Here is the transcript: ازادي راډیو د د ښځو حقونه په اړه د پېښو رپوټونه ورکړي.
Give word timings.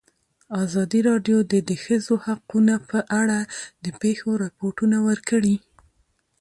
ازادي 0.63 0.99
راډیو 1.09 1.37
د 1.51 1.53
د 1.69 1.71
ښځو 1.83 2.15
حقونه 2.25 2.75
په 2.89 2.99
اړه 3.21 3.39
د 3.83 3.85
پېښو 4.01 4.29
رپوټونه 4.43 4.97
ورکړي. 5.09 5.55